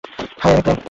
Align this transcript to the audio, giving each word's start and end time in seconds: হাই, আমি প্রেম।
হাই, 0.41 0.51
আমি 0.53 0.61
প্রেম। 0.61 0.77